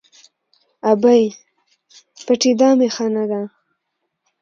–ابۍ! 0.91 1.23
پټېدا 2.25 2.69
مې 2.77 2.87
ښه 2.95 3.07
نه 3.15 3.23
ده. 3.31 3.41